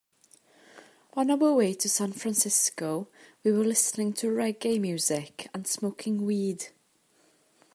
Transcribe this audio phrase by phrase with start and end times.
[1.13, 3.07] On our way to San Francisco,
[3.43, 6.69] we were listening to reggae music and smoking weed.